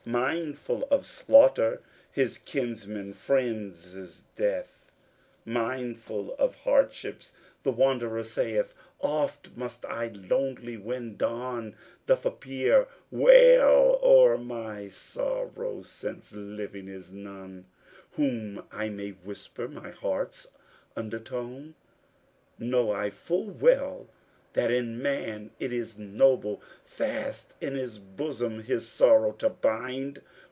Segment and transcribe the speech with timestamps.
[0.03, 1.79] Mindful of slaughter,
[2.11, 4.91] his kinsman friends' death,
[5.45, 11.75] Mindful of hardships, the wanderer saith: Oft must I lonely, when dawn
[12.07, 17.67] doth appear, Wail o'er my sorrow since living is none
[18.13, 20.47] Whom I may whisper my heart's
[20.97, 21.75] undertone.
[22.57, 24.09] Know I full well
[24.53, 30.21] that in man it is noble Fast in his bosom his sorrow to bind.